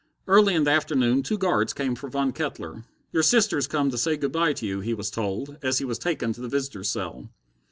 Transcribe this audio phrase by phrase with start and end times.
[0.27, 2.85] Early in the afternoon two guards came for Von Kettler.
[3.11, 5.99] "Your sister's come to say good by to you," he was told, as he was
[5.99, 7.29] taken to the visitors' cell.